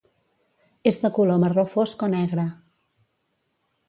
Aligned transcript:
És 0.91 0.95
de 1.03 1.11
color 1.17 1.37
marró 1.43 1.65
fosc 1.73 2.05
o 2.07 2.09
negre. 2.15 2.47